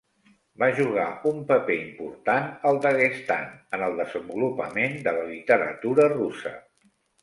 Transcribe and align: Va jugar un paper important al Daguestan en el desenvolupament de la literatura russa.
Va 0.61 0.69
jugar 0.79 1.03
un 1.31 1.43
paper 1.51 1.75
important 1.81 2.49
al 2.71 2.81
Daguestan 2.87 3.55
en 3.79 3.87
el 3.91 4.01
desenvolupament 4.03 5.01
de 5.09 5.19
la 5.23 5.31
literatura 5.33 6.13
russa. 6.21 6.61